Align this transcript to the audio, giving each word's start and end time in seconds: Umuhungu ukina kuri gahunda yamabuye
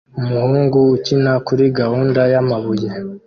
Umuhungu 0.19 0.77
ukina 0.95 1.31
kuri 1.47 1.63
gahunda 1.79 2.21
yamabuye 2.33 2.87